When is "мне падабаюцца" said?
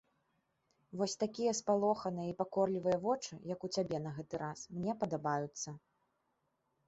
4.79-5.69